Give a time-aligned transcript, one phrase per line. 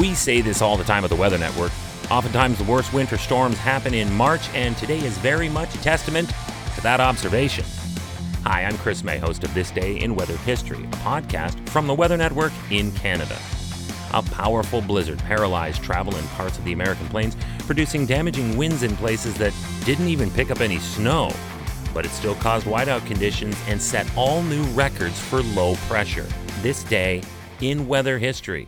[0.00, 1.72] We say this all the time at the Weather Network.
[2.10, 6.30] Oftentimes, the worst winter storms happen in March, and today is very much a testament
[6.74, 7.66] to that observation.
[8.44, 11.92] Hi, I'm Chris May, host of This Day in Weather History, a podcast from the
[11.92, 13.36] Weather Network in Canada.
[14.14, 17.36] A powerful blizzard paralyzed travel in parts of the American plains,
[17.66, 19.52] producing damaging winds in places that
[19.84, 21.30] didn't even pick up any snow.
[21.92, 26.26] But it still caused whiteout conditions and set all new records for low pressure.
[26.62, 27.22] This day
[27.60, 28.66] in weather history.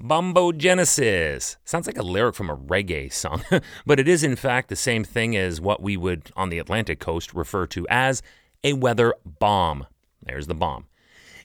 [0.00, 1.56] Bombogenesis.
[1.64, 3.42] Sounds like a lyric from a reggae song,
[3.86, 7.00] but it is in fact the same thing as what we would on the Atlantic
[7.00, 8.22] coast refer to as
[8.62, 9.86] a weather bomb.
[10.22, 10.86] There's the bomb.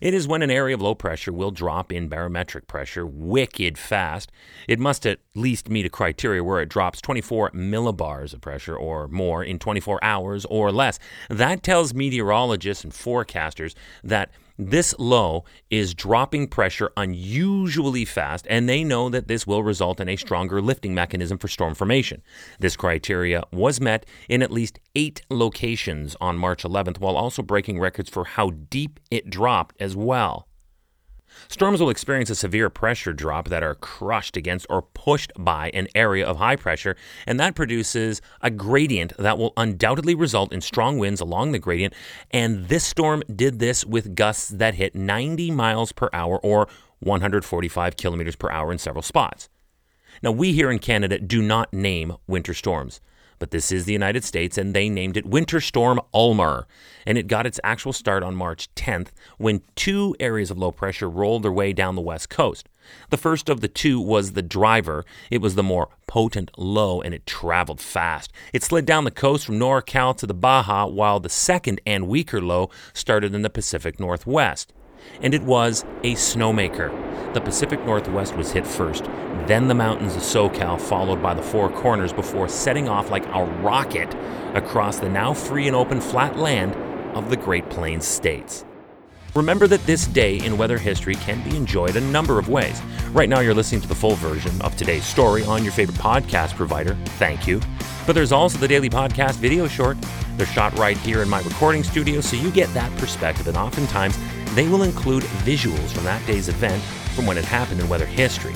[0.02, 4.32] It is when an area of low pressure will drop in barometric pressure wicked fast.
[4.68, 9.08] It must at least meet a criteria where it drops 24 millibars of pressure or
[9.08, 10.98] more in 24 hours or less.
[11.30, 18.84] That tells meteorologists and forecasters that this low is dropping pressure unusually fast, and they
[18.84, 22.22] know that this will result in a stronger lifting mechanism for storm formation.
[22.60, 27.80] This criteria was met in at least eight locations on March 11th, while also breaking
[27.80, 30.48] records for how deep it dropped as well.
[31.48, 35.88] Storms will experience a severe pressure drop that are crushed against or pushed by an
[35.96, 36.96] area of high pressure,
[37.28, 41.94] and that produces a gradient that will undoubtedly result in strong winds along the gradient.
[42.32, 46.68] And this storm did this with gusts that hit 90 miles per hour or
[47.00, 49.50] 145 kilometers per hour in several spots.
[50.22, 53.02] Now, we here in Canada do not name winter storms
[53.42, 56.68] but this is the United States, and they named it Winter Storm Ulmer.
[57.08, 59.08] And it got its actual start on March 10th
[59.40, 62.70] when two areas of low pressure rolled their way down the west coast.
[63.10, 65.06] The first of the two was the driver.
[65.32, 68.32] It was the more potent low and it traveled fast.
[68.54, 72.42] It slid down the coast from NorCal to the Baja, while the second and weaker
[72.42, 74.72] low started in the Pacific Northwest
[75.22, 76.90] and it was a snowmaker.
[77.34, 79.06] The Pacific Northwest was hit first,
[79.48, 83.46] then the mountains of SoCal, followed by the Four Corners, before setting off like a
[83.62, 84.14] rocket
[84.56, 86.76] across the now free and open flat land
[87.16, 88.66] of the Great Plains states.
[89.34, 92.82] Remember that this day in weather history can be enjoyed a number of ways.
[93.12, 96.56] Right now, you're listening to the full version of today's story on your favorite podcast
[96.56, 96.96] provider.
[97.18, 97.62] Thank you.
[98.06, 99.96] But there's also the daily podcast video short.
[100.36, 103.48] They're shot right here in my recording studio, so you get that perspective.
[103.48, 104.18] And oftentimes,
[104.54, 106.82] they will include visuals from that day's event
[107.16, 108.54] from when it happened in weather history.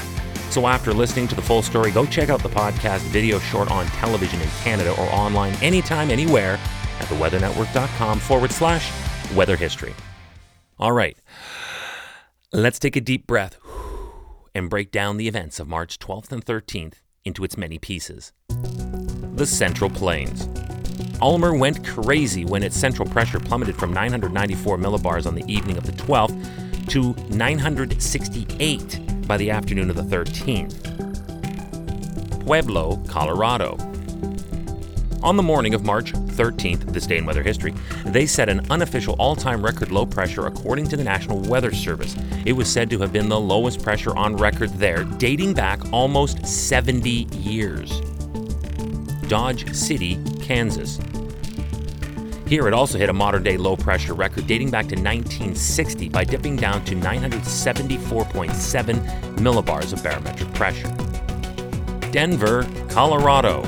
[0.49, 3.85] So after listening to the full story, go check out the podcast video short on
[3.87, 6.59] television in Canada or online anytime, anywhere
[6.99, 8.91] at theweathernetwork.com forward slash
[9.33, 9.93] weather history.
[10.79, 11.17] All right,
[12.53, 13.57] let's take a deep breath
[14.53, 16.95] and break down the events of March 12th and 13th
[17.25, 18.31] into its many pieces.
[18.47, 20.47] The Central Plains.
[21.21, 25.85] Ulmer went crazy when its central pressure plummeted from 994 millibars on the evening of
[25.85, 30.93] the 12th to 968 by the afternoon of the 13th.
[32.45, 33.77] Pueblo, Colorado.
[35.23, 37.73] On the morning of March 13th, this day in weather history,
[38.05, 42.15] they set an unofficial all time record low pressure according to the National Weather Service.
[42.45, 46.45] It was said to have been the lowest pressure on record there, dating back almost
[46.45, 47.99] 70 years.
[49.27, 50.99] Dodge City, Kansas.
[52.47, 56.23] Here, it also hit a modern day low pressure record dating back to 1960 by
[56.23, 60.95] dipping down to 974.7 millibars of barometric pressure.
[62.11, 63.63] Denver, Colorado.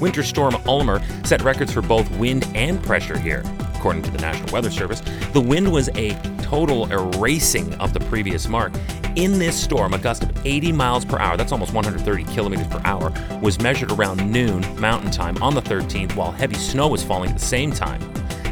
[0.00, 3.44] Winter Storm Ulmer set records for both wind and pressure here.
[3.76, 5.02] According to the National Weather Service,
[5.32, 8.72] the wind was a total erasing of the previous mark,
[9.16, 12.80] in this storm, a gust of 80 miles per hour, that's almost 130 kilometers per
[12.84, 17.30] hour, was measured around noon Mountain Time on the 13th while heavy snow was falling
[17.30, 18.00] at the same time.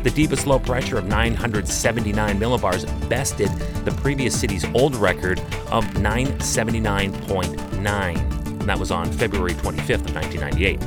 [0.02, 3.48] The deepest low pressure of 979 millibars bested
[3.84, 8.66] the previous city's old record of 979.9.
[8.66, 10.82] That was on February 25th of 1998.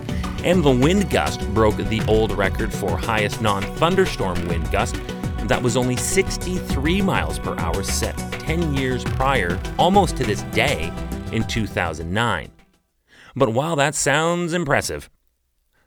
[0.46, 4.96] And the wind gust broke the old record for highest non thunderstorm wind gust
[5.48, 10.92] that was only 63 miles per hour set 10 years prior, almost to this day,
[11.32, 12.52] in 2009.
[13.36, 15.10] But while that sounds impressive,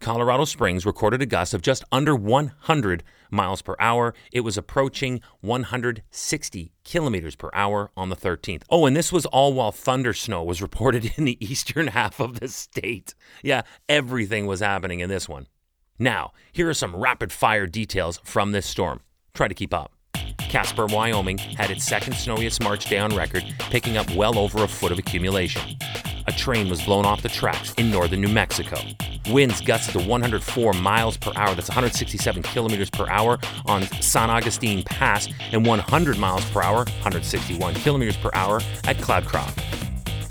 [0.01, 4.15] Colorado Springs recorded a gust of just under 100 miles per hour.
[4.33, 8.65] It was approaching 160 kilometers per hour on the 13th.
[8.69, 12.41] Oh, and this was all while thunder snow was reported in the eastern half of
[12.41, 13.15] the state.
[13.43, 15.47] Yeah, everything was happening in this one.
[15.99, 19.01] Now, here are some rapid fire details from this storm.
[19.35, 19.91] Try to keep up.
[20.39, 24.69] Casper, Wyoming had its second snowiest March day on record, picking up well over a
[24.69, 25.77] foot of accumulation.
[26.29, 28.77] A train was blown off the tracks in northern New Mexico.
[29.31, 34.85] Winds gusts to 104 miles per hour, that's 167 kilometers per hour on San Agustin
[34.85, 39.74] Pass, and 100 miles per hour, 161 kilometers per hour at Cloudcroft.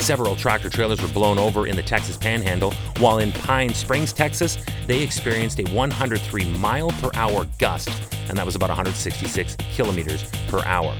[0.03, 4.57] Several tractor trailers were blown over in the Texas Panhandle, while in Pine Springs, Texas,
[4.85, 7.89] they experienced a 103 mile per hour gust,
[8.27, 10.93] and that was about 166 kilometers per hour.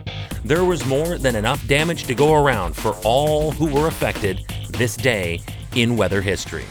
[0.45, 4.95] There was more than enough damage to go around for all who were affected this
[4.95, 5.41] day
[5.75, 6.63] in weather history.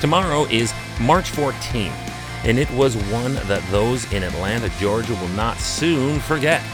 [0.00, 1.94] Tomorrow is March 14th,
[2.44, 6.64] and it was one that those in Atlanta, Georgia will not soon forget.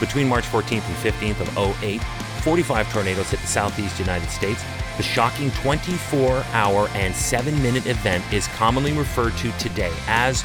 [0.00, 2.02] Between March 14th and 15th of 08,
[2.40, 4.62] 45 tornadoes hit the southeast United States.
[4.96, 10.44] The shocking 24 hour and 7 minute event is commonly referred to today as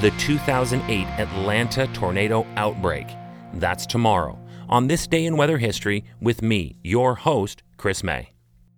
[0.00, 3.06] the 2008 Atlanta tornado outbreak.
[3.54, 4.38] That's tomorrow,
[4.68, 8.35] on this day in weather history, with me, your host, Chris May.